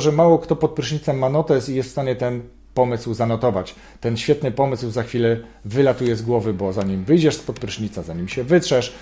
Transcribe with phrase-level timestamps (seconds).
[0.00, 2.42] że mało kto pod prysznicem ma notes i jest w stanie ten
[2.74, 3.74] pomysł zanotować.
[4.00, 8.44] Ten świetny pomysł za chwilę wylatuje z głowy, bo zanim wyjdziesz spod prysznica, zanim się
[8.44, 8.94] wytrzesz,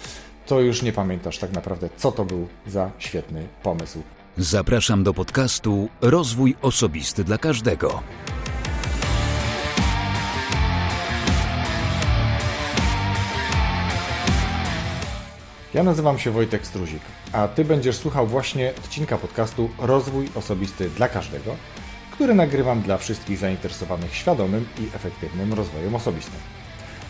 [0.47, 4.03] to już nie pamiętasz tak naprawdę, co to był za świetny pomysł.
[4.37, 8.03] Zapraszam do podcastu Rozwój Osobisty dla Każdego.
[15.75, 21.09] Ja nazywam się Wojtek Struzik, a Ty będziesz słuchał właśnie odcinka podcastu Rozwój Osobisty dla
[21.09, 21.57] Każdego,
[22.13, 26.41] który nagrywam dla wszystkich zainteresowanych świadomym i efektywnym rozwojem osobistym.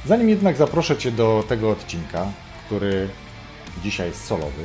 [0.07, 2.27] Zanim jednak zaproszę Cię do tego odcinka,
[2.67, 3.09] który
[3.83, 4.63] dzisiaj jest solowy,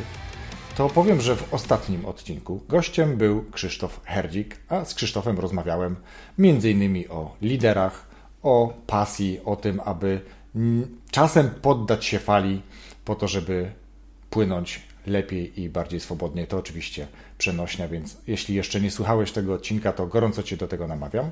[0.77, 5.95] to powiem, że w ostatnim odcinku gościem był Krzysztof Herdzik, a z Krzysztofem rozmawiałem
[6.39, 7.03] m.in.
[7.09, 8.07] o liderach,
[8.43, 10.21] o pasji, o tym, aby
[11.11, 12.61] czasem poddać się fali
[13.05, 13.71] po to, żeby
[14.35, 16.47] płynąć lepiej i bardziej swobodnie.
[16.47, 17.07] To oczywiście
[17.37, 21.31] przenośnia, więc jeśli jeszcze nie słuchałeś tego odcinka, to gorąco Cię do tego namawiam.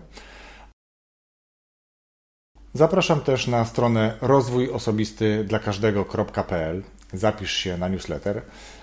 [2.73, 6.84] Zapraszam też na stronę rozwój osobisty dla każdego.pl.
[7.14, 8.42] Zapisz się na newsletter.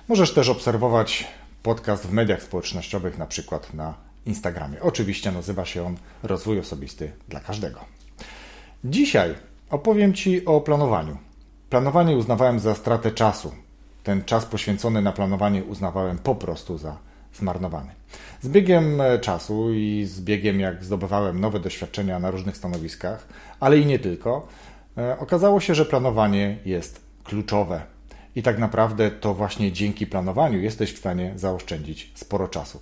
[0.08, 1.26] Możesz też obserwować
[1.62, 3.94] podcast w mediach społecznościowych, na przykład na
[4.26, 4.80] Instagramie.
[4.80, 7.84] Oczywiście nazywa się on Rozwój Osobisty dla Każdego.
[8.84, 9.34] Dzisiaj
[9.70, 11.16] opowiem Ci o planowaniu.
[11.70, 13.52] Planowanie uznawałem za stratę czasu,
[14.02, 16.96] ten czas poświęcony na planowanie uznawałem po prostu za
[17.34, 17.90] zmarnowany.
[18.40, 23.26] Z biegiem e, czasu i z biegiem, jak zdobywałem nowe doświadczenia na różnych stanowiskach,
[23.60, 24.48] ale i nie tylko,
[24.98, 27.82] e, okazało się, że planowanie jest kluczowe.
[28.36, 32.80] I tak naprawdę to właśnie dzięki planowaniu jesteś w stanie zaoszczędzić sporo czasu.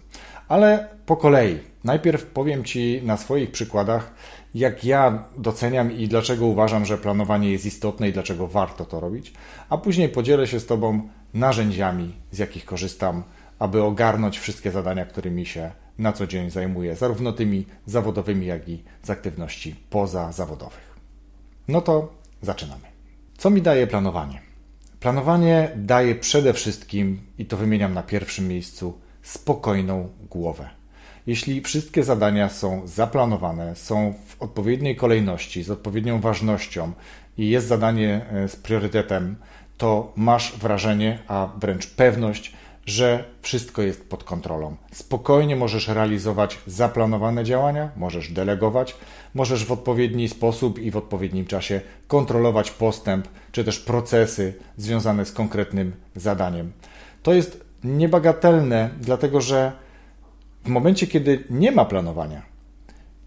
[0.48, 1.58] Ale po kolei.
[1.84, 4.14] Najpierw powiem Ci na swoich przykładach,
[4.54, 9.32] jak ja doceniam i dlaczego uważam, że planowanie jest istotne i dlaczego warto to robić,
[9.68, 13.22] a później podzielę się z Tobą narzędziami, z jakich korzystam,
[13.58, 18.82] aby ogarnąć wszystkie zadania, którymi się na co dzień zajmuję, zarówno tymi zawodowymi, jak i
[19.02, 20.98] z aktywności pozazawodowych.
[21.68, 22.12] No to
[22.42, 22.82] zaczynamy.
[23.38, 24.47] Co mi daje planowanie?
[25.00, 30.68] Planowanie daje przede wszystkim, i to wymieniam na pierwszym miejscu, spokojną głowę.
[31.26, 36.92] Jeśli wszystkie zadania są zaplanowane, są w odpowiedniej kolejności, z odpowiednią ważnością
[37.38, 39.36] i jest zadanie e, z priorytetem,
[39.76, 42.52] to masz wrażenie, a wręcz pewność,
[42.90, 44.76] że wszystko jest pod kontrolą.
[44.92, 48.96] Spokojnie możesz realizować zaplanowane działania, możesz delegować,
[49.34, 55.32] możesz w odpowiedni sposób i w odpowiednim czasie kontrolować postęp czy też procesy związane z
[55.32, 56.72] konkretnym zadaniem.
[57.22, 59.72] To jest niebagatelne, dlatego że
[60.64, 62.42] w momencie, kiedy nie ma planowania,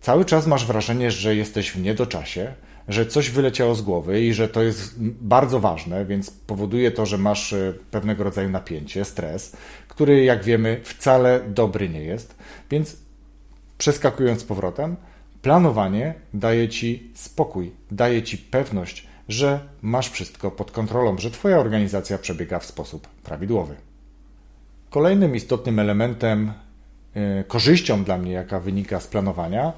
[0.02, 2.54] cały czas masz wrażenie, że jesteś w niedoczasie,
[2.92, 7.18] że coś wyleciało z głowy i że to jest bardzo ważne, więc powoduje to, że
[7.18, 9.56] masz e, pewnego rodzaju napięcie, stres,
[9.88, 12.36] który, jak wiemy, wcale dobry nie jest.
[12.70, 12.98] Więc
[13.78, 14.96] przeskakując z powrotem,
[15.42, 22.18] planowanie daje ci spokój, daje ci pewność, że masz wszystko pod kontrolą, że Twoja organizacja
[22.18, 23.76] przebiega w sposób prawidłowy.
[24.90, 26.54] Kolejnym istotnym elementem
[27.16, 29.74] E, korzyścią dla mnie, jaka wynika z planowania,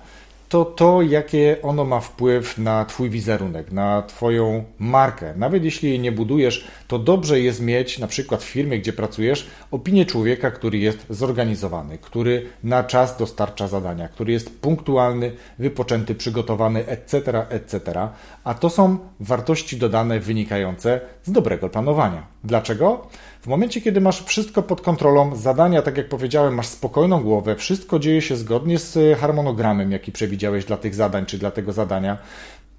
[0.54, 5.34] to to, jakie ono ma wpływ na Twój wizerunek, na Twoją markę.
[5.38, 9.48] Nawet jeśli jej nie budujesz, to dobrze jest mieć na przykład w firmie, gdzie pracujesz,
[9.72, 16.86] opinię człowieka, który jest zorganizowany, który na czas dostarcza zadania, który jest punktualny, wypoczęty, przygotowany,
[16.86, 18.08] etc., etc.
[18.44, 22.33] A to są wartości dodane wynikające z dobrego planowania.
[22.44, 23.08] Dlaczego?
[23.42, 28.00] W momencie, kiedy masz wszystko pod kontrolą, zadania, tak jak powiedziałem, masz spokojną głowę, wszystko
[28.00, 32.18] dzieje się zgodnie z harmonogramem, jaki przewidziałeś dla tych zadań czy dla tego zadania,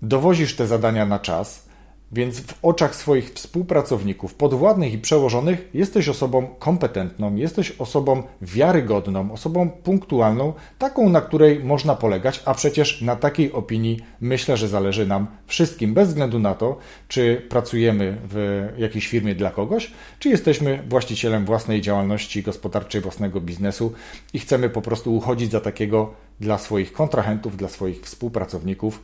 [0.02, 1.63] dowozisz te zadania na czas,
[2.12, 9.70] więc w oczach swoich współpracowników, podwładnych i przełożonych jesteś osobą kompetentną, jesteś osobą wiarygodną, osobą
[9.70, 15.26] punktualną, taką, na której można polegać, a przecież na takiej opinii myślę, że zależy nam
[15.46, 16.76] wszystkim, bez względu na to,
[17.08, 23.92] czy pracujemy w jakiejś firmie dla kogoś, czy jesteśmy właścicielem własnej działalności gospodarczej, własnego biznesu
[24.32, 29.02] i chcemy po prostu uchodzić za takiego dla swoich kontrahentów, dla swoich współpracowników,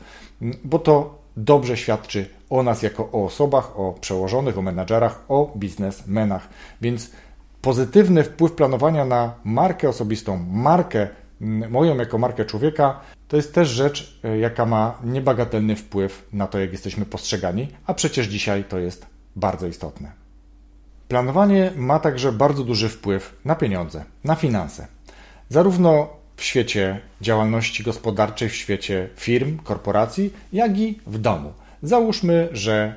[0.64, 6.48] bo to dobrze świadczy o nas jako o osobach, o przełożonych, o menadżerach, o biznesmenach.
[6.80, 7.10] Więc
[7.62, 11.08] pozytywny wpływ planowania na markę osobistą, markę
[11.70, 16.58] moją jako markę człowieka, to jest też rzecz, e, jaka ma niebagatelny wpływ na to,
[16.58, 19.06] jak jesteśmy postrzegani, a przecież dzisiaj to jest
[19.36, 20.12] bardzo istotne.
[21.08, 24.86] Planowanie ma także bardzo duży wpływ na pieniądze, na finanse.
[25.48, 31.52] Zarówno w świecie działalności gospodarczej, w świecie firm, korporacji, jak i w domu.
[31.82, 32.94] Załóżmy, że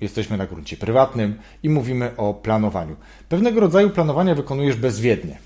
[0.00, 2.96] jesteśmy na gruncie prywatnym i mówimy o planowaniu.
[3.28, 5.38] Pewnego rodzaju planowania wykonujesz bezwiednie.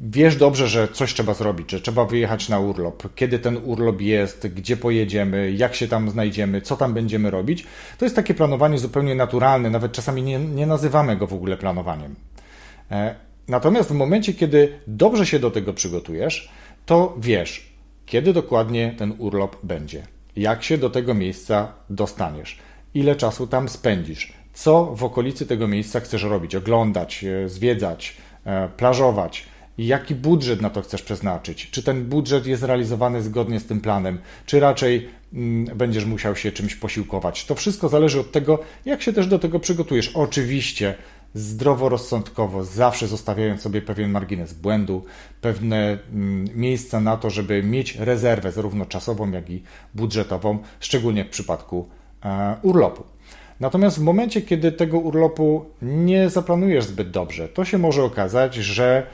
[0.00, 4.46] wiesz dobrze, że coś trzeba zrobić, że trzeba wyjechać na urlop, kiedy ten urlop jest,
[4.46, 7.64] gdzie pojedziemy, jak się tam znajdziemy, co tam będziemy robić,
[7.98, 12.14] to jest takie planowanie zupełnie naturalne, nawet czasami nie, nie nazywamy go w ogóle planowaniem.
[13.48, 16.48] Natomiast w momencie, kiedy dobrze się do tego przygotujesz,
[16.86, 17.72] to wiesz,
[18.06, 20.06] kiedy dokładnie ten urlop będzie,
[20.36, 22.58] jak się do tego miejsca dostaniesz,
[22.94, 28.68] ile czasu tam spędzisz, co w okolicy tego miejsca chcesz robić, oglądać, e, zwiedzać, e,
[28.68, 29.46] plażować
[29.78, 31.70] jaki budżet na to chcesz przeznaczyć.
[31.70, 36.52] Czy ten budżet jest realizowany zgodnie z tym planem, czy raczej mm, będziesz musiał się
[36.52, 37.44] czymś posiłkować.
[37.44, 40.08] To wszystko zależy od tego, jak się też do tego przygotujesz.
[40.14, 40.94] Oczywiście
[41.34, 45.04] zdroworozsądkowo, zawsze zostawiając sobie pewien margines błędu,
[45.40, 49.62] pewne mm, miejsca na to, żeby mieć rezerwę zarówno czasową, jak i
[49.94, 51.88] budżetową, szczególnie w przypadku
[52.24, 53.04] e, urlopu.
[53.60, 59.06] Natomiast w momencie, kiedy tego urlopu nie zaplanujesz zbyt dobrze, to się może okazać, że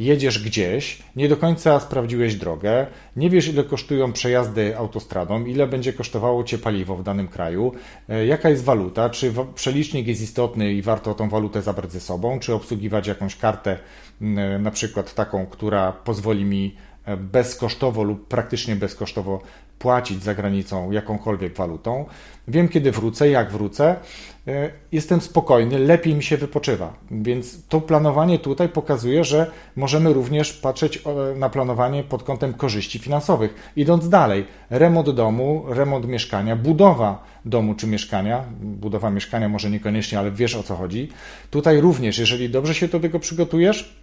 [0.00, 5.92] jedziesz gdzieś, nie do końca sprawdziłeś drogę, nie wiesz ile kosztują przejazdy autostradą, ile będzie
[5.92, 7.72] kosztowało cię paliwo w danym kraju,
[8.08, 12.38] e, jaka jest waluta, czy przelicznik jest istotny i warto tą walutę zabrać ze sobą,
[12.38, 13.78] czy obsługiwać jakąś kartę,
[14.58, 19.40] na przykład taką, która pozwoli mi e, bezkosztowo lub praktycznie bezkosztowo
[19.82, 22.04] płacić za granicą jakąkolwiek walutą.
[22.48, 23.96] Wiem, kiedy wrócę, jak wrócę.
[24.48, 26.92] E, jestem spokojny, lepiej mi się wypoczywa.
[27.10, 31.02] Więc to planowanie tutaj pokazuje, że możemy również patrzeć
[31.36, 33.72] na planowanie pod kątem korzyści finansowych.
[33.76, 40.30] Idąc dalej, remont domu, remont mieszkania, budowa domu czy mieszkania, budowa mieszkania może niekoniecznie, ale
[40.30, 41.08] wiesz o co chodzi.
[41.50, 44.02] Tutaj również, jeżeli dobrze się do tego przygotujesz,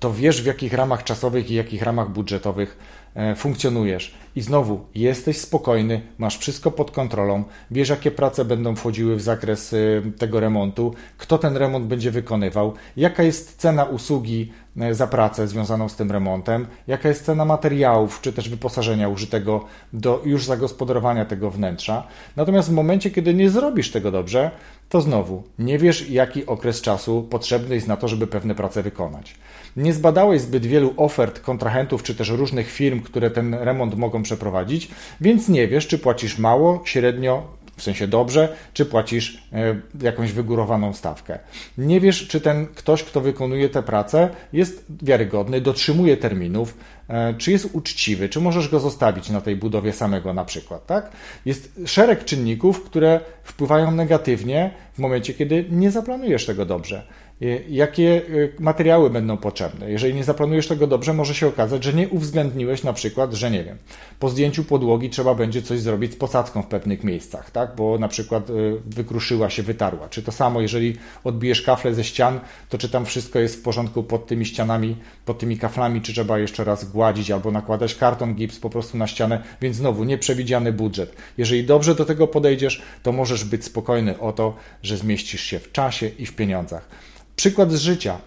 [0.00, 2.99] to wiesz w jakich ramach czasowych i jakich ramach budżetowych E,
[3.36, 4.14] funkcjonujesz.
[4.36, 9.72] I znowu jesteś spokojny, masz wszystko pod kontrolą, wiesz jakie prace będą wchodziły w zakres
[9.72, 9.76] e,
[10.18, 15.88] tego remontu, kto ten remont będzie wykonywał, jaka jest cena usługi e, za pracę związaną
[15.88, 21.50] z tym remontem, jaka jest cena materiałów czy też wyposażenia użytego do już zagospodarowania tego
[21.50, 22.06] wnętrza.
[22.36, 24.50] Natomiast w momencie, kiedy nie zrobisz tego dobrze,
[24.88, 29.34] to znowu nie wiesz, jaki okres czasu potrzebny jest na to, żeby pewne prace wykonać.
[29.76, 34.88] Nie zbadałeś zbyt wielu ofert kontrahentów czy też różnych firm, które ten remont mogą przeprowadzić,
[35.20, 40.92] więc nie wiesz, czy płacisz mało, średnio, w sensie dobrze, czy płacisz e, jakąś wygórowaną
[40.92, 41.38] stawkę.
[41.78, 46.76] Nie wiesz, czy ten ktoś, kto wykonuje tę pracę, jest wiarygodny, dotrzymuje terminów,
[47.08, 51.10] e, czy jest uczciwy, czy możesz go zostawić na tej budowie samego na przykład, tak?
[51.44, 57.06] Jest szereg czynników, które wpływają negatywnie w momencie, kiedy nie zaplanujesz tego dobrze.
[57.42, 59.90] Y, jakie y, materiały będą potrzebne.
[59.90, 63.64] Jeżeli nie zaplanujesz tego dobrze, może się okazać, że nie uwzględniłeś na przykład, że nie
[63.64, 63.78] wiem,
[64.18, 67.76] po zdjęciu podłogi trzeba będzie coś zrobić z posadzką w pewnych miejscach, tak?
[67.76, 70.08] bo na przykład y, wykruszyła się, wytarła.
[70.08, 74.02] Czy to samo, jeżeli odbijesz kafle ze ścian, to czy tam wszystko jest w porządku
[74.02, 78.58] pod tymi ścianami, pod tymi kaflami, czy trzeba jeszcze raz gładzić albo nakładać karton, gips
[78.58, 81.16] po prostu na ścianę, więc znowu nieprzewidziany budżet.
[81.38, 85.72] Jeżeli dobrze do tego podejdziesz, to możesz być spokojny o to, że zmieścisz się w
[85.72, 87.09] czasie i w pieniądzach.
[87.40, 88.18] Przykład z życia.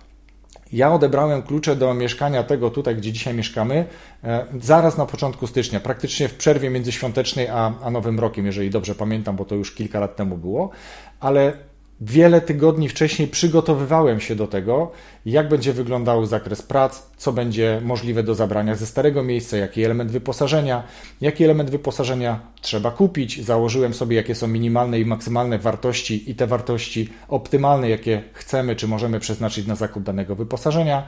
[0.72, 3.86] Ja odebrałem klucze do mieszkania tego tutaj, gdzie dzisiaj mieszkamy,
[4.24, 8.96] e, zaraz na początku stycznia, praktycznie w przerwie międzyświątecznej a, a Nowym Rokiem, jeżeli dobrze
[8.96, 10.70] pamiętam, bo to już kilka lat temu było,
[11.20, 11.54] ale
[12.02, 14.92] wiele tygodni wcześniej przygotowywałem się do tego,
[15.26, 20.12] jak będzie wyglądał zakres prac, co będzie możliwe do zabrania ze starego miejsca, jaki element
[20.12, 20.84] wyposażenia,
[21.22, 23.46] jaki element wyposażenia trzeba kupić.
[23.46, 28.88] Założyłem sobie, jakie są minimalne i maksymalne wartości i te wartości optymalne, jakie chcemy czy
[28.88, 31.08] możemy przeznaczyć na zakup danego wyposażenia,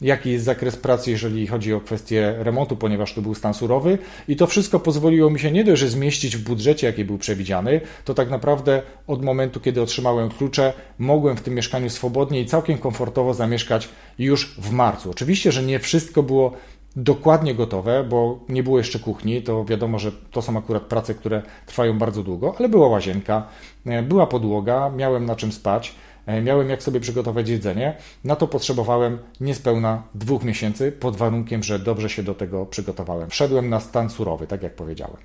[0.00, 3.98] jaki jest zakres pracy, jeżeli chodzi o kwestię remontu, ponieważ to był stan surowy.
[4.28, 7.80] I to wszystko pozwoliło mi się nie dość, że zmieścić w budżecie, jaki był przewidziany,
[8.04, 12.78] to tak naprawdę od momentu, kiedy otrzymałem klucze, mogłem w tym mieszkaniu swobodnie i całkiem
[12.78, 13.88] komfortowo zamieszkać
[14.18, 15.10] już w marcu.
[15.10, 16.52] Oczywiście, że nie wszystko było
[16.96, 21.42] dokładnie gotowe, bo nie było jeszcze kuchni, to wiadomo, że to są akurat prace, które
[21.66, 23.46] trwają bardzo długo, ale była łazienka,
[23.86, 25.94] e, była podłoga, miałem na czym spać,
[26.26, 27.96] e, miałem jak sobie przygotować jedzenie.
[28.24, 33.30] Na to potrzebowałem niespełna dwóch miesięcy, pod warunkiem, że dobrze się do tego przygotowałem.
[33.30, 35.16] Wszedłem na stan surowy, tak jak powiedziałem.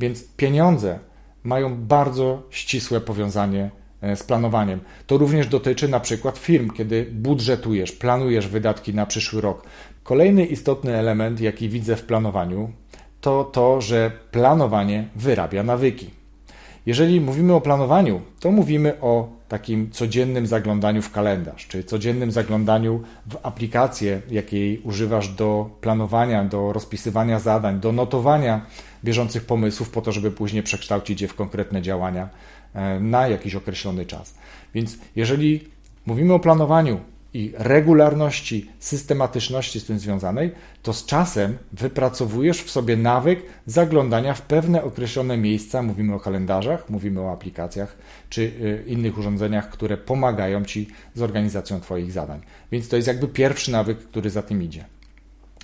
[0.00, 0.98] Więc pieniądze
[1.44, 3.70] mają bardzo ścisłe powiązanie
[4.14, 4.80] z planowaniem.
[5.06, 9.62] To również dotyczy na przykład firm, kiedy budżetujesz, planujesz wydatki na przyszły rok.
[10.02, 12.72] Kolejny istotny element, jaki widzę w planowaniu,
[13.20, 16.10] to to, że planowanie wyrabia nawyki.
[16.86, 23.02] Jeżeli mówimy o planowaniu, to mówimy o takim codziennym zaglądaniu w kalendarz, czy codziennym zaglądaniu
[23.26, 28.66] w aplikację, jakiej używasz do planowania, do rozpisywania zadań, do notowania
[29.04, 32.53] bieżących pomysłów, po to, żeby później przekształcić je w konkretne działania E,
[33.00, 34.34] na jakiś określony czas.
[34.74, 35.68] Więc jeżeli
[36.06, 37.00] mówimy o planowaniu
[37.34, 40.52] i regularności, systematyczności z tym związanej,
[40.82, 45.82] to z czasem wypracowujesz w sobie nawyk zaglądania w pewne określone miejsca.
[45.82, 47.96] Mówimy o kalendarzach, mówimy o aplikacjach
[48.30, 52.40] czy y, innych urządzeniach, które pomagają ci z organizacją Twoich zadań.
[52.72, 54.84] Więc to jest jakby pierwszy nawyk, który za tym idzie.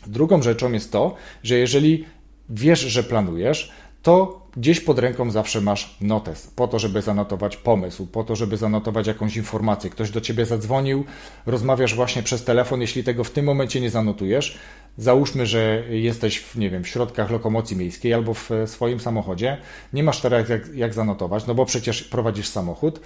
[0.07, 2.05] Drugą rzeczą jest to, że jeżeli
[2.49, 3.73] wiesz, że planujesz,
[4.03, 8.57] to gdzieś pod ręką zawsze masz notes, po to, żeby zanotować pomysł, po to, żeby
[8.57, 9.91] zanotować jakąś informację.
[9.91, 11.05] Ktoś do ciebie zadzwonił,
[11.47, 14.59] rozmawiasz właśnie przez telefon, jeśli tego w tym momencie nie zanotujesz,
[14.99, 19.57] załóżmy, że jesteś w, nie wiem, w środkach lokomocji miejskiej albo w swoim samochodzie,
[19.93, 23.01] nie masz teraz jak, jak zanotować, no bo przecież prowadzisz samochód.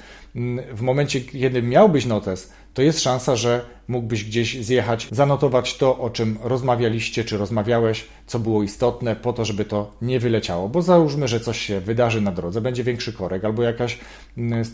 [0.75, 6.11] W momencie, kiedy miałbyś notes, to jest szansa, że mógłbyś gdzieś zjechać, zanotować to, o
[6.11, 10.69] czym rozmawialiście, czy rozmawiałeś, co było istotne, po to, żeby to nie wyleciało.
[10.69, 13.99] Bo załóżmy, że coś się wydarzy na drodze, będzie większy korek albo jakaś
[14.39, 14.65] mm,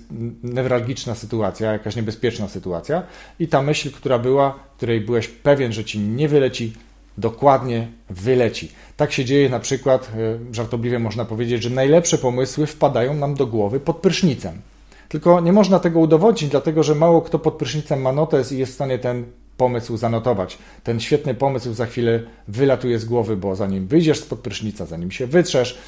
[0.43, 3.03] newralgiczna sytuacja, jakaś niebezpieczna sytuacja
[3.39, 6.73] i ta myśl, która była, której byłeś pewien, że ci nie wyleci,
[7.21, 8.73] dokładnie wyleci.
[8.97, 10.13] Tak się dzieje na przykład,
[10.51, 14.61] e, żartobliwie można powiedzieć, że najlepsze pomysły wpadają nam do głowy pod prysznicem.
[15.09, 18.73] Tylko nie można tego udowodnić, dlatego że mało kto pod prysznicem ma notes i jest
[18.73, 19.25] w stanie ten
[19.57, 20.59] pomysł zanotować.
[20.85, 25.27] Ten świetny pomysł za chwilę wylatuje z głowy, bo zanim wyjdziesz spod prysznica, zanim się
[25.27, 25.79] wytrzesz,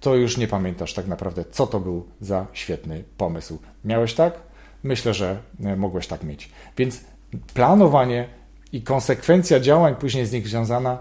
[0.00, 3.58] to już nie pamiętasz tak naprawdę, co to był za świetny pomysł.
[3.84, 4.34] Miałeś tak?
[4.82, 6.50] Myślę, że e, mogłeś tak mieć.
[6.76, 7.00] Więc
[7.54, 8.28] planowanie
[8.72, 10.98] i konsekwencja działań później z nich związana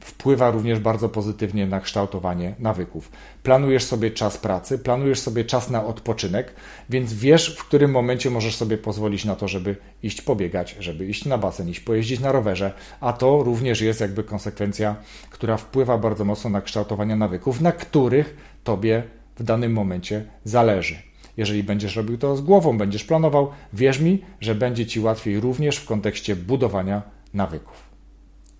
[0.00, 3.10] wpływa również bardzo pozytywnie na kształtowanie nawyków.
[3.42, 6.54] Planujesz sobie czas pracy, planujesz sobie czas na odpoczynek,
[6.90, 11.24] więc wiesz, w którym momencie możesz sobie pozwolić na to, żeby iść pobiegać, żeby iść
[11.24, 14.96] na basen, iść pojeździć na rowerze, a to również jest jakby konsekwencja,
[15.30, 19.02] która wpływa bardzo mocno na kształtowanie nawyków, na których tobie
[19.36, 21.09] w danym momencie zależy.
[21.40, 25.76] Jeżeli będziesz robił to z głową, będziesz planował, wierz mi, że będzie ci łatwiej również
[25.76, 27.02] w kontekście budowania
[27.34, 27.76] nawyków.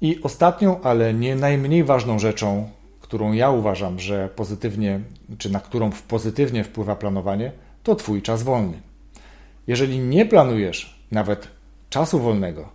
[0.01, 2.71] I ostatnią, ale nie najmniej ważną rzeczą,
[3.01, 5.01] którą ja uważam, że pozytywnie,
[5.39, 8.81] czy na którą pozytywnie wpływa planowanie, to Twój czas wolny.
[9.67, 11.49] Jeżeli nie planujesz nawet
[11.91, 12.69] czasu wolnego,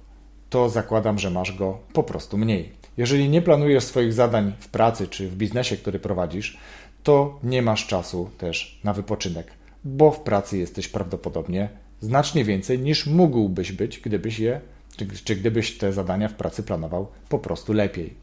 [0.50, 2.72] to zakładam, że masz go po prostu mniej.
[2.98, 6.58] Jeżeli nie planujesz swoich zadań w pracy czy w biznesie, który prowadzisz,
[7.04, 11.70] to nie masz czasu też na wypoczynek, bo w pracy jesteś prawdopodobnie
[12.02, 14.62] znacznie więcej niż mógłbyś być, gdybyś je
[14.98, 18.14] czy, czy gdybyś te zadania w pracy planował po prostu lepiej.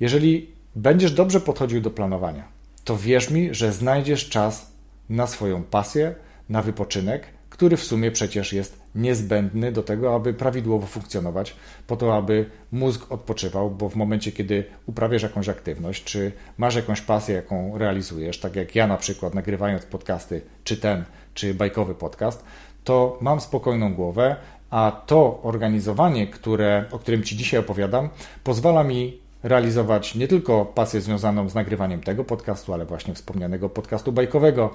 [0.00, 2.48] Jeżeli będziesz dobrze podchodził do planowania,
[2.84, 4.72] to wierz mi, że znajdziesz czas
[5.08, 6.14] na swoją pasję,
[6.48, 7.26] na wypoczynek,
[7.62, 13.12] który w sumie przecież jest niezbędny do tego, aby prawidłowo funkcjonować, po to, aby mózg
[13.12, 18.56] odpoczywał, bo w momencie, kiedy uprawiasz jakąś aktywność, czy masz jakąś pasję, jaką realizujesz, tak
[18.56, 21.04] jak ja na przykład nagrywając podcasty, czy ten,
[21.34, 22.44] czy bajkowy podcast,
[22.84, 24.36] to mam spokojną głowę,
[24.70, 28.08] a to organizowanie, które, o którym Ci dzisiaj opowiadam,
[28.44, 34.12] pozwala mi realizować nie tylko pasję związaną z nagrywaniem tego podcastu, ale właśnie wspomnianego podcastu
[34.12, 34.74] bajkowego.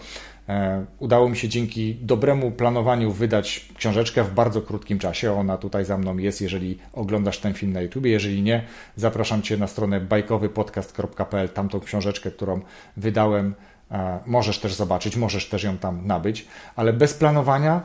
[0.49, 5.33] E, udało mi się dzięki dobremu planowaniu wydać książeczkę w bardzo krótkim czasie.
[5.33, 8.05] Ona tutaj za mną jest, jeżeli oglądasz ten film na YouTube.
[8.05, 8.63] Jeżeli nie,
[8.95, 11.49] zapraszam Cię na stronę bajkowypodcast.pl.
[11.49, 12.61] Tamtą książeczkę, którą
[12.97, 13.53] wydałem,
[13.91, 17.81] e, możesz też zobaczyć, możesz też ją tam nabyć, ale bez planowania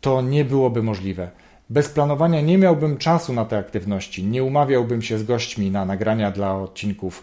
[0.00, 1.30] to nie byłoby możliwe.
[1.70, 6.30] Bez planowania nie miałbym czasu na te aktywności, nie umawiałbym się z gośćmi na nagrania
[6.30, 7.22] dla odcinków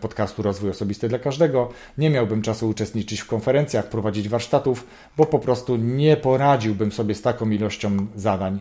[0.00, 1.68] podcastu Rozwój Osobisty dla Każdego,
[1.98, 7.22] nie miałbym czasu uczestniczyć w konferencjach, prowadzić warsztatów, bo po prostu nie poradziłbym sobie z
[7.22, 8.60] taką ilością zadań.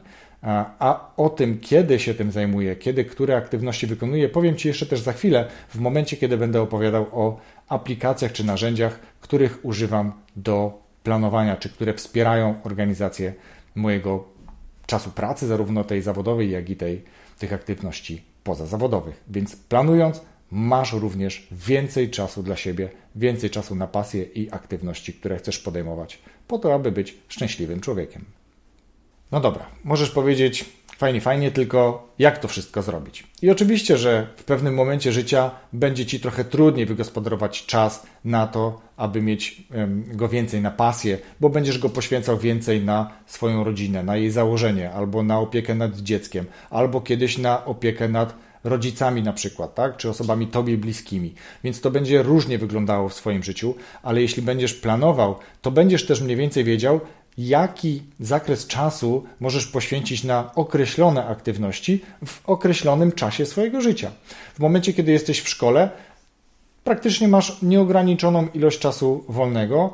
[0.79, 5.00] A o tym, kiedy się tym zajmuję, kiedy które aktywności wykonuję, powiem Ci jeszcze też
[5.00, 11.55] za chwilę, w momencie, kiedy będę opowiadał o aplikacjach czy narzędziach, których używam do planowania,
[11.55, 13.33] czy które wspierają organizację
[13.75, 14.38] mojego
[14.89, 17.01] czasu pracy, zarówno tej zawodowej, jak i tej,
[17.39, 19.24] tych aktywności pozazawodowych.
[19.27, 25.38] Więc planując, masz również więcej czasu dla siebie, więcej czasu na pasję i aktywności, które
[25.38, 28.25] chcesz podejmować, po to, aby być szczęśliwym człowiekiem.
[29.31, 30.65] No dobra, możesz powiedzieć,
[31.00, 33.24] Fajnie, fajnie, tylko jak to wszystko zrobić?
[33.41, 38.82] I oczywiście, że w pewnym momencie życia będzie ci trochę trudniej wygospodarować czas na to,
[38.98, 39.63] aby mieć
[40.13, 44.91] go więcej na pasję, bo będziesz go poświęcał więcej na swoją rodzinę, na jej założenie,
[44.91, 49.98] albo na opiekę nad dzieckiem, albo kiedyś na opiekę nad rodzicami na przykład, tak?
[49.98, 51.34] czy osobami tobie bliskimi.
[51.63, 56.22] Więc to będzie różnie wyglądało w swoim życiu, ale jeśli będziesz planował, to będziesz też
[56.22, 57.00] mniej więcej wiedział,
[57.48, 64.12] jaki zakres czasu możesz poświęcić na określone aktywności w określonym czasie swojego życia.
[64.53, 65.89] W momencie, kiedy jesteś w szkole,
[66.84, 69.93] praktycznie masz nieograniczoną ilość czasu wolnego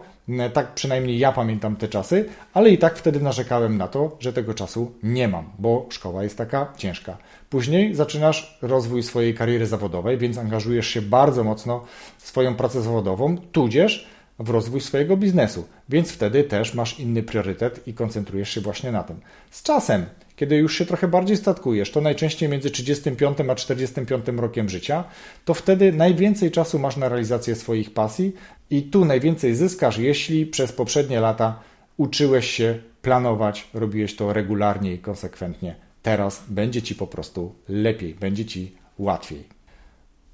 [0.53, 4.53] Tak przynajmniej ja pamiętam te czasy, ale i tak wtedy narzekałem na to, że tego
[4.53, 7.17] czasu nie mam, bo szkoła jest taka ciężka.
[7.49, 11.83] Później zaczynasz rozwój swojej kariery zawodowej, więc angażujesz się bardzo mocno
[12.17, 14.07] w swoją pracę zawodową, tudzież
[14.39, 19.03] w rozwój swojego biznesu, więc wtedy też masz inny priorytet i koncentrujesz się właśnie na
[19.03, 19.19] tym.
[19.51, 24.69] Z czasem, kiedy już się trochę bardziej statkujesz, to najczęściej między 35 a 45 rokiem
[24.69, 25.03] życia,
[25.45, 28.33] to wtedy najwięcej czasu masz na realizację swoich pasji
[28.69, 31.59] i tu najwięcej zyskasz, jeśli przez poprzednie lata
[31.97, 35.75] uczyłeś się planować, robiłeś to regularnie i konsekwentnie.
[36.03, 39.54] Teraz będzie ci po prostu lepiej, będzie ci łatwiej.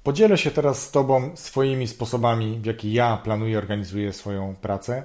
[0.02, 5.02] Podzielę się teraz z Tobą swoimi sposobami, w jaki ja planuję, organizuję swoją pracę.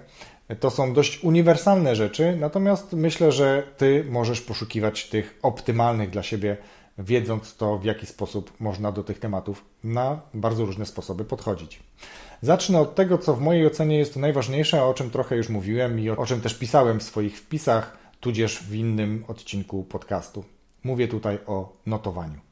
[0.59, 6.57] To są dość uniwersalne rzeczy, natomiast myślę, że Ty możesz poszukiwać tych optymalnych dla siebie,
[6.97, 11.79] wiedząc to, w jaki sposób można do tych tematów na bardzo różne sposoby podchodzić.
[12.41, 16.09] Zacznę od tego, co w mojej ocenie jest najważniejsze, o czym trochę już mówiłem i
[16.09, 20.43] o czym też pisałem w swoich wpisach, tudzież w innym odcinku podcastu.
[20.83, 22.46] Mówię tutaj o notowaniu.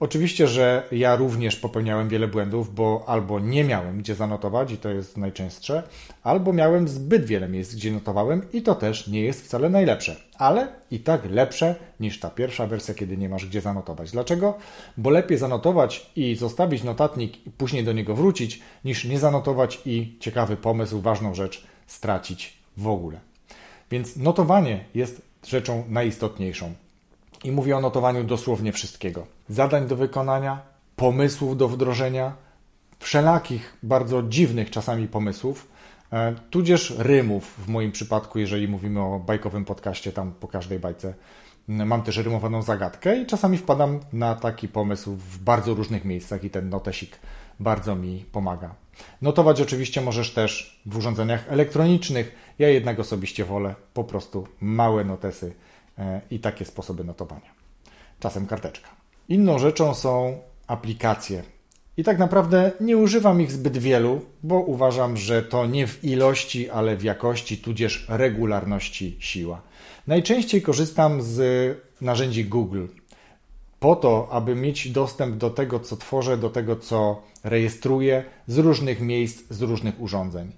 [0.00, 4.88] Oczywiście, że ja również popełniałem wiele błędów, bo albo nie miałem gdzie zanotować, i to
[4.88, 5.82] jest najczęstsze,
[6.22, 10.68] albo miałem zbyt wiele miejsc, gdzie notowałem, i to też nie jest wcale najlepsze, ale
[10.90, 14.10] i tak lepsze niż ta pierwsza wersja, kiedy nie masz gdzie zanotować.
[14.10, 14.54] Dlaczego?
[14.96, 20.16] Bo lepiej zanotować i zostawić notatnik i później do niego wrócić, niż nie zanotować i
[20.20, 23.20] ciekawy pomysł, ważną rzecz stracić w ogóle.
[23.90, 26.72] Więc notowanie jest rzeczą najistotniejszą.
[27.44, 29.39] I mówię o notowaniu dosłownie wszystkiego.
[29.50, 30.60] Zadań do wykonania,
[30.96, 32.32] pomysłów do wdrożenia,
[32.98, 35.68] wszelakich bardzo dziwnych czasami pomysłów,
[36.12, 41.14] e, tudzież rymów w moim przypadku, jeżeli mówimy o bajkowym podcaście, tam po każdej bajce
[41.68, 46.50] mam też rymowaną zagadkę i czasami wpadam na taki pomysł w bardzo różnych miejscach i
[46.50, 47.18] ten notesik
[47.60, 48.74] bardzo mi pomaga.
[49.22, 52.54] Notować oczywiście możesz też w urządzeniach elektronicznych.
[52.58, 55.52] Ja jednak osobiście wolę po prostu małe notesy
[56.00, 57.50] E, i takie sposoby notowania.
[58.20, 58.88] Czasem karteczka.
[59.30, 61.42] Inną rzeczą są aplikacje.
[61.96, 66.70] I tak naprawdę nie używam ich zbyt wielu, bo uważam, że to nie w ilości,
[66.70, 69.60] ale w jakości, tudzież regularności siła.
[70.06, 71.38] Najczęściej korzystam z
[72.00, 72.86] narzędzi Google
[73.80, 79.00] po to, aby mieć dostęp do tego, co tworzę, do tego, co rejestruję z różnych
[79.00, 80.52] miejsc, z różnych urządzeń.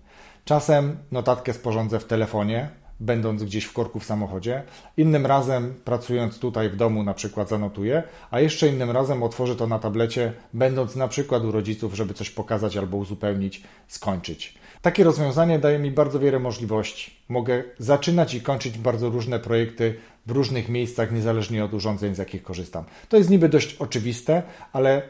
[0.45, 4.63] Czasem notatkę sporządzę w telefonie, będąc gdzieś w korku w samochodzie.
[4.97, 9.67] Innym razem, pracując tutaj w domu, na przykład zanotuję, a jeszcze innym razem otworzę to
[9.67, 14.55] na tablecie, będąc na przykład u rodziców, żeby coś pokazać albo uzupełnić, skończyć.
[14.83, 17.17] Takie rozwiązanie daje mi bardzo wiele możliwości.
[17.29, 19.95] Mogę zaczynać i kończyć bardzo różne projekty
[20.27, 22.85] w różnych miejscach, niezależnie od urządzeń, z jakich korzystam.
[23.09, 25.03] To jest niby dość oczywiste, ale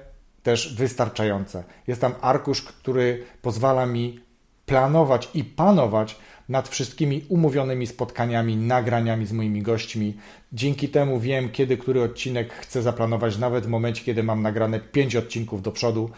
[0.42, 1.64] też wystarczające.
[1.87, 4.20] Jest tam arkusz, który pozwala mi
[4.66, 6.16] planować i panować
[6.48, 10.14] nad wszystkimi umówionymi spotkaniami, nagraniami z moimi gośćmi.
[10.53, 15.16] Dzięki temu wiem, kiedy który odcinek chcę zaplanować, nawet w momencie, kiedy mam nagrane 5
[15.16, 16.11] odcinków do przodu.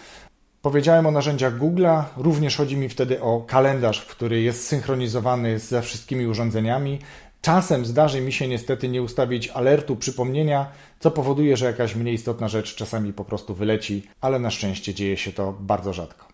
[0.62, 6.26] Powiedziałem o narzędziach Google'a, również chodzi mi wtedy o kalendarz, który jest synchronizowany ze wszystkimi
[6.26, 6.98] urządzeniami.
[7.42, 10.66] Czasem zdarzy mi się niestety nie ustawić alertu, przypomnienia,
[11.00, 15.16] co powoduje, że jakaś mniej istotna rzecz czasami po prostu wyleci, ale na szczęście dzieje
[15.16, 16.33] się to bardzo rzadko.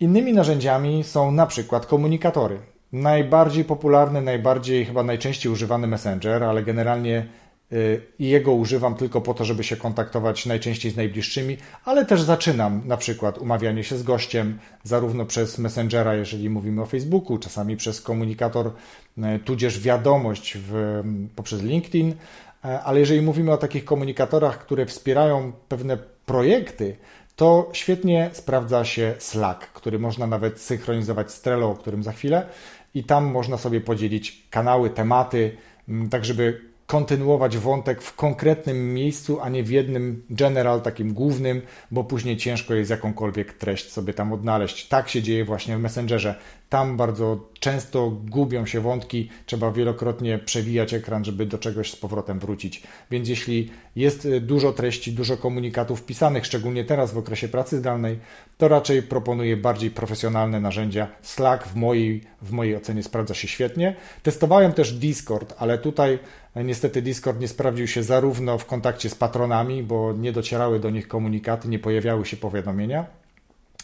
[0.00, 2.58] Innymi narzędziami są na przykład komunikatory.
[2.92, 7.26] Najbardziej popularny, najbardziej chyba najczęściej używany Messenger, ale generalnie
[7.72, 12.82] y, jego używam tylko po to, żeby się kontaktować najczęściej z najbliższymi, ale też zaczynam
[12.84, 18.00] na przykład umawianie się z gościem, zarówno przez Messengera, jeżeli mówimy o Facebooku, czasami przez
[18.00, 18.70] komunikator,
[19.18, 21.02] y, tudzież wiadomość w,
[21.36, 22.14] poprzez LinkedIn, y,
[22.62, 26.96] ale jeżeli mówimy o takich komunikatorach, które wspierają pewne projekty,
[27.36, 32.46] to świetnie sprawdza się Slack, który można nawet synchronizować z Trello, o którym za chwilę,
[32.94, 35.56] i tam można sobie podzielić kanały, tematy,
[35.88, 41.62] mm, tak żeby kontynuować wątek w konkretnym miejscu, a nie w jednym general, takim głównym,
[41.90, 44.88] bo później ciężko jest jakąkolwiek treść sobie tam odnaleźć.
[44.88, 46.34] Tak się dzieje właśnie w Messengerze.
[46.74, 52.38] Tam bardzo często gubią się wątki, trzeba wielokrotnie przewijać ekran, żeby do czegoś z powrotem
[52.38, 52.82] wrócić.
[53.10, 58.18] Więc jeśli jest y, dużo treści, dużo komunikatów pisanych, szczególnie teraz w okresie pracy zdalnej,
[58.58, 61.08] to raczej proponuję bardziej profesjonalne narzędzia.
[61.22, 63.96] Slack w mojej, w mojej ocenie sprawdza się świetnie.
[64.22, 66.18] Testowałem też Discord, ale tutaj
[66.54, 70.90] e, niestety Discord nie sprawdził się zarówno w kontakcie z patronami, bo nie docierały do
[70.90, 73.23] nich komunikaty, nie pojawiały się powiadomienia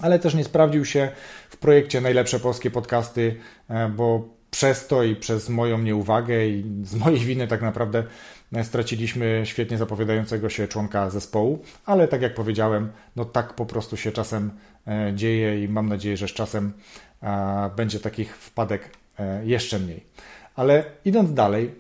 [0.01, 1.11] ale też nie sprawdził się
[1.51, 3.37] w projekcie Najlepsze Polskie Podcasty,
[3.69, 8.05] e, bo przez to i przez moją nieuwagę i z mojej winy tak naprawdę
[8.63, 14.13] straciliśmy świetnie zapowiadającego się członka zespołu, ale tak jak powiedziałem, no tak po prostu się
[14.13, 14.51] czasem
[14.87, 16.73] e, dzieje i mam nadzieję, że z czasem
[17.77, 20.05] będzie takich wpadek e, jeszcze mniej.
[20.55, 21.75] Ale idąc dalej,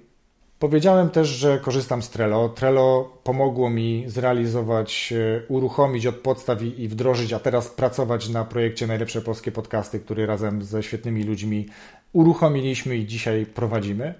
[0.60, 2.48] powiedziałem też, że korzystam z Trello.
[2.48, 8.86] Trello pomogło mi zrealizować, e, uruchomić od podstaw i wdrożyć, a teraz pracować na projekcie
[8.86, 11.66] Najlepsze Polskie Podcasty, który razem ze świetnymi ludźmi
[12.12, 14.14] uruchomiliśmy i dzisiaj prowadzimy.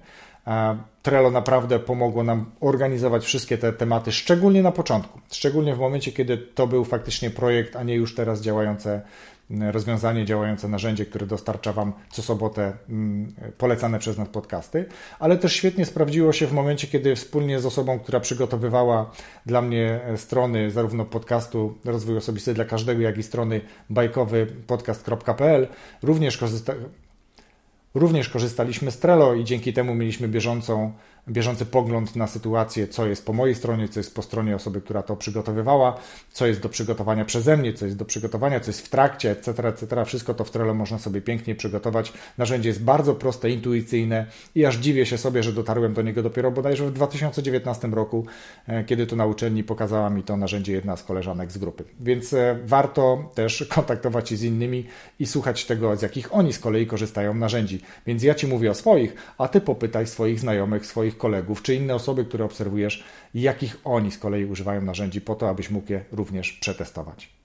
[1.03, 6.38] Trello naprawdę pomogło nam organizować wszystkie te tematy, szczególnie na początku, szczególnie w momencie, kiedy
[6.38, 9.03] to był faktycznie projekt, a nie już teraz działające
[9.51, 14.85] rozwiązanie, działające narzędzie, które dostarcza Wam co sobotę mm, polecane przez nas podcasty,
[15.19, 19.11] ale też świetnie sprawdziło się w momencie, kiedy wspólnie z osobą, która przygotowywała
[19.47, 23.61] dla mnie strony zarówno podcastu Rozwój Osobisty dla Każdego, jak i strony
[23.91, 25.69] bajkowy podcast.pl,
[26.03, 26.73] również korzysta
[27.95, 30.93] Również korzystaliśmy z Trello i dzięki temu mieliśmy bieżącą
[31.31, 35.03] bieżący pogląd na sytuację, co jest po mojej stronie, co jest po stronie osoby, która
[35.03, 35.99] to przygotowywała,
[36.33, 39.69] co jest do przygotowania przeze mnie, co jest do przygotowania, co jest w trakcie, etc.,
[39.69, 40.05] etc.
[40.05, 42.12] Wszystko to w Trello można sobie pięknie przygotować.
[42.38, 46.51] Narzędzie jest bardzo proste, intuicyjne i aż dziwię się sobie, że dotarłem do niego dopiero
[46.51, 48.27] bodajże w 2019 roku,
[48.66, 51.85] e, kiedy to na uczelni pokazała mi to narzędzie jedna z koleżanek z grupy.
[52.01, 54.87] Więc e, warto też kontaktować się z innymi
[55.19, 57.81] i słuchać tego, z jakich oni z kolei korzystają narzędzi.
[58.07, 61.95] Więc ja Ci mówię o swoich, a Ty popytaj swoich znajomych, swoich kolegów, czy inne
[61.95, 63.05] osoby, które obserwujesz,
[63.35, 67.41] jakich oni z kolei używają narzędzi po to, abyś mógł je również przetestować.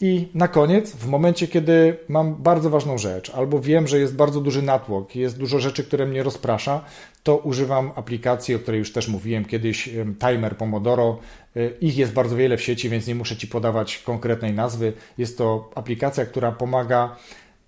[0.00, 4.40] I na koniec, w momencie, kiedy mam bardzo ważną rzecz, albo wiem, że jest bardzo
[4.40, 6.84] duży natłok, jest dużo rzeczy, które mnie rozprasza,
[7.22, 11.18] to używam aplikacji, o której już też mówiłem kiedyś, Timer Pomodoro.
[11.56, 14.92] Y, ich jest bardzo wiele w sieci, więc nie muszę Ci podawać konkretnej nazwy.
[15.18, 17.16] Jest to aplikacja, która pomaga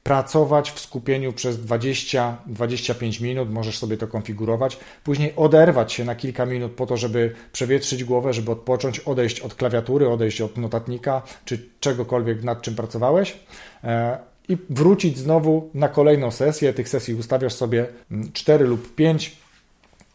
[0.06, 6.46] pracować w skupieniu przez 20-25 minut, możesz sobie to konfigurować, później oderwać się na kilka
[6.46, 11.68] minut po to, żeby przewietrzyć głowę, żeby odpocząć, odejść od klawiatury, odejść od notatnika czy
[11.80, 13.36] czegokolwiek nad czym pracowałeś
[13.84, 16.72] e, i wrócić znowu na kolejną sesję.
[16.72, 17.86] Tych sesji ustawiasz sobie
[18.32, 19.36] 4 mm, lub 5,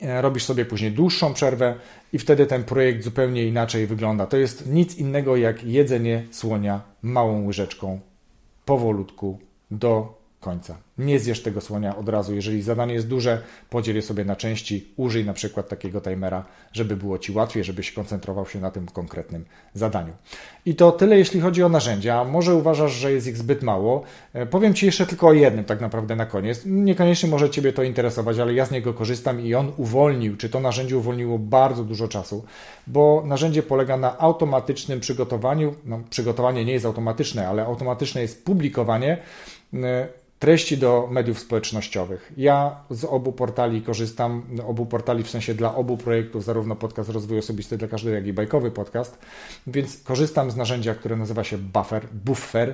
[0.02, 1.76] e, robisz sobie później dłuższą przerwę
[2.14, 4.26] i wtedy ten projekt zupełnie inaczej wygląda.
[4.26, 8.00] To jest nic innego jak jedzenie słonia małą łyżeczką
[8.66, 10.78] powolutku do końca.
[10.98, 12.36] Nie zjesz tego słonia od razu.
[12.36, 14.94] Jeżeli zadanie jest duże, podziel je sobie na części.
[14.98, 19.46] Użyj na przykład takiego timera, żeby było Ci łatwiej, żebyś koncentrował się na tym konkretnym
[19.74, 20.14] zadaniu.
[20.66, 22.24] I to tyle, jeśli chodzi o narzędzia.
[22.24, 24.04] Może uważasz, że jest ich zbyt mało.
[24.34, 26.62] E, powiem Ci jeszcze tylko o jednym tak naprawdę na koniec.
[26.66, 30.60] Niekoniecznie może Ciebie to interesować, ale ja z niego korzystam i on uwolnił, czy to
[30.60, 32.46] narzędzie uwolniło bardzo dużo czasu,
[32.88, 35.76] bo narzędzie polega na automatycznym przygotowaniu.
[35.86, 39.18] No, przygotowanie nie jest automatyczne, ale automatyczne jest publikowanie
[39.72, 40.21] ね。
[40.42, 42.32] Treści do mediów społecznościowych.
[42.38, 47.40] Ja z obu portali korzystam, obu portali w sensie dla obu projektów, zarówno podcast Rozwój
[47.40, 49.20] Osobisty dla każdego, jak i bajkowy podcast,
[49.68, 52.74] więc korzystam z narzędzia, które nazywa się Buffer, Buffer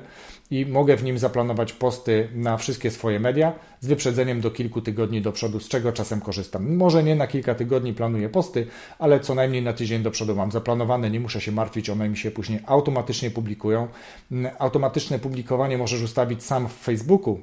[0.51, 5.21] i mogę w nim zaplanować posty na wszystkie swoje media z wyprzedzeniem do kilku tygodni
[5.21, 6.75] do przodu, z czego czasem korzystam.
[6.75, 8.67] Może nie na kilka tygodni planuję posty,
[8.99, 12.17] ale co najmniej na tydzień do przodu mam zaplanowane, nie muszę się martwić, one mi
[12.17, 13.87] się później automatycznie publikują.
[14.59, 17.41] Automatyczne publikowanie możesz ustawić sam w Facebooku,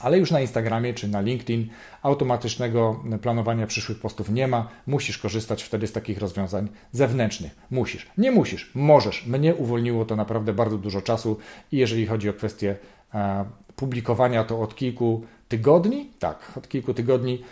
[0.00, 1.68] ale już na Instagramie czy na LinkedIn
[2.02, 4.68] automatycznego planowania przyszłych postów nie ma.
[4.86, 7.56] Musisz korzystać wtedy z takich rozwiązań zewnętrznych.
[7.70, 8.06] Musisz.
[8.18, 9.26] Nie musisz, możesz.
[9.26, 11.38] Mnie uwolniło to naprawdę bardzo dużo czasu
[11.72, 12.76] i jeżeli chodzi o kwestię
[13.14, 13.44] e,
[13.76, 17.42] publikowania, to od kilku tygodni, tak, od kilku tygodni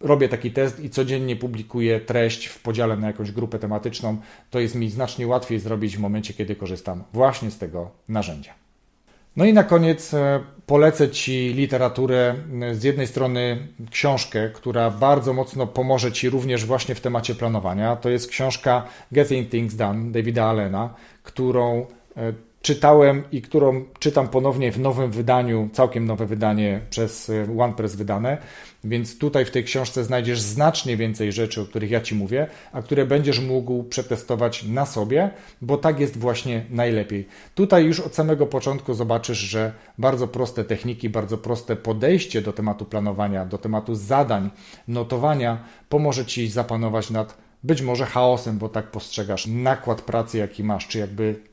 [0.00, 4.16] robię taki test i codziennie publikuję treść w podziale na jakąś grupę tematyczną.
[4.50, 8.59] To jest mi znacznie łatwiej zrobić w momencie, kiedy korzystam właśnie z tego narzędzia.
[9.36, 12.34] No i na koniec e, polecę Ci literaturę,
[12.72, 17.96] z jednej strony książkę, która bardzo mocno pomoże Ci również właśnie w temacie planowania.
[17.96, 24.72] To jest książka Getting Things Done Davida Allena, którą e, czytałem i którą czytam ponownie
[24.72, 28.38] w nowym wydaniu, całkiem nowe wydanie przez OnePress wydane.
[28.84, 32.82] Więc tutaj w tej książce znajdziesz znacznie więcej rzeczy, o których ja Ci mówię, a
[32.82, 35.30] które będziesz mógł przetestować na sobie,
[35.62, 37.28] bo tak jest właśnie najlepiej.
[37.54, 42.84] Tutaj już od samego początku zobaczysz, że bardzo proste techniki, bardzo proste podejście do tematu
[42.84, 44.50] planowania, do tematu zadań,
[44.88, 50.88] notowania pomoże Ci zapanować nad być może chaosem, bo tak postrzegasz nakład pracy, jaki masz,
[50.88, 51.49] czy jakby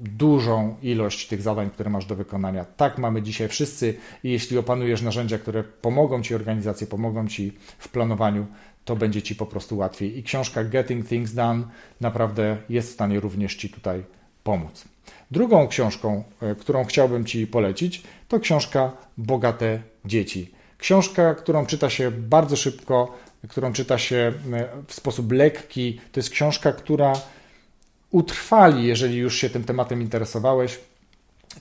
[0.00, 2.64] dużą ilość tych zadań, które masz do wykonania.
[2.64, 7.88] Tak mamy dzisiaj wszyscy i jeśli opanujesz narzędzia, które pomogą Ci organizacji, pomogą Ci w
[7.88, 8.46] planowaniu,
[8.84, 10.18] to będzie Ci po prostu łatwiej.
[10.18, 11.64] I książka Getting Things Done
[12.00, 14.04] naprawdę jest w stanie również Ci tutaj
[14.44, 14.84] pomóc.
[15.30, 20.50] Drugą książką, y, którą chciałbym Ci polecić, to książka Bogate Dzieci.
[20.78, 26.00] Książka, którą czyta się bardzo szybko, którą czyta się e, w sposób lekki.
[26.12, 27.12] To jest książka, która
[28.10, 30.78] utrwali, jeżeli już się tym tematem interesowałeś,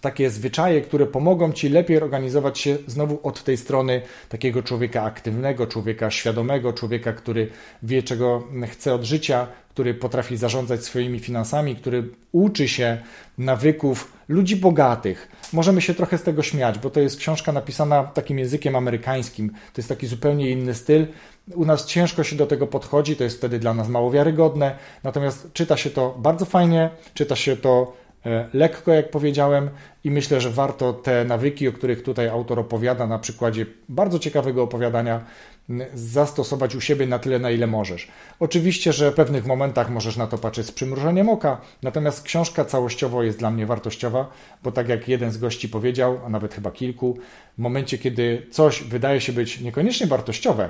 [0.01, 5.67] takie zwyczaje, które pomogą Ci lepiej organizować się znowu od tej strony takiego człowieka aktywnego,
[5.67, 7.47] człowieka świadomego, człowieka, który
[7.83, 12.97] wie, czego chce od życia, który potrafi zarządzać swoimi finansami, który uczy się
[13.37, 15.31] nawyków ludzi bogatych.
[15.53, 19.49] Możemy się trochę z tego śmiać, bo to jest książka napisana takim językiem amerykańskim.
[19.49, 21.07] To jest taki zupełnie inny styl.
[21.55, 25.53] U nas ciężko się do tego podchodzi, to jest wtedy dla nas mało wiarygodne, natomiast
[25.53, 27.93] czyta się to bardzo fajnie, czyta się to
[28.25, 29.69] E, lekko, jak powiedziałem,
[30.03, 34.63] i myślę, że warto te nawyki, o których tutaj autor opowiada na przykładzie bardzo ciekawego
[34.63, 35.25] opowiadania,
[35.93, 38.07] zastosować u siebie na tyle, na ile możesz.
[38.39, 43.23] Oczywiście, że w pewnych momentach możesz na to patrzeć z przymrużeniem oka, natomiast książka całościowo
[43.23, 44.31] jest dla mnie wartościowa,
[44.63, 47.17] bo tak jak jeden z gości powiedział, a nawet chyba kilku,
[47.57, 50.69] w momencie, kiedy coś wydaje się być niekoniecznie wartościowe,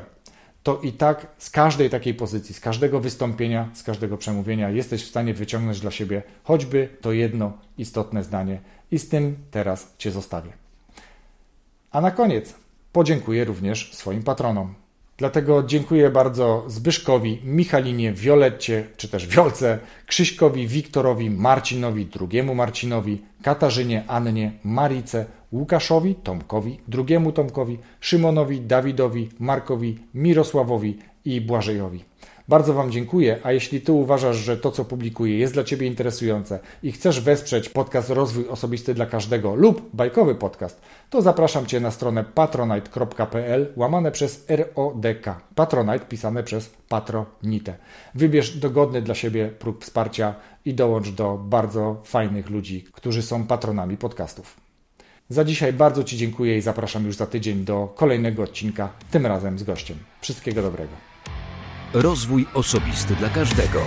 [0.64, 5.10] to i tak z każdej takiej pozycji, z każdego wystąpienia, z każdego przemówienia jesteś w
[5.10, 8.60] stanie wyciągnąć dla siebie choćby to jedno istotne zdanie
[8.92, 10.52] i z tym teraz Cię zostawię.
[11.92, 12.56] A na koniec
[12.94, 14.74] podziękuję również swoim patronom.
[15.18, 24.04] Dlatego dziękuję bardzo Zbyszkowi, Michalinie, Violetcie, czy też Wiolce, Krzyśkowi, Wiktorowi, Marcinowi, drugiemu Marcinowi, Katarzynie,
[24.08, 32.04] Annie, Marice, Łukaszowi, Tomkowi, drugiemu Tomkowi, Szymonowi, Dawidowi, Markowi, Mirosławowi i Błażejowi.
[32.50, 36.60] Bardzo Wam dziękuję, a jeśli Ty uważasz, że to, co publikuję, jest dla Ciebie interesujące
[36.84, 41.92] i chcesz wesprzeć podcast Rozwój Osobisty dla Każdego lub bajkowy podcast, to zapraszam Cię na
[41.92, 45.26] stronę patronite.pl łamane przez RODK.
[45.56, 47.78] Patronite pisane przez patronite.
[48.16, 50.36] Wybierz dogodny dla siebie próg wsparcia
[50.66, 54.69] i dołącz do bardzo fajnych ludzi, którzy są patronami podcastów.
[55.32, 59.60] Za dzisiaj bardzo Ci dziękuję i zapraszam już za tydzień do kolejnego odcinka, tym razem
[59.60, 59.98] z gościem.
[60.22, 60.92] Wszystkiego dobrego.
[61.94, 63.82] Rozwój osobisty dla każdego.